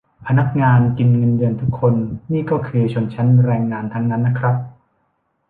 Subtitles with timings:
[0.27, 1.95] พนักงานกินเงินเดือนทุกคน
[2.31, 4.55] นี่ก็คือชนชั้นแรงงานทั้งนั้นนะครับ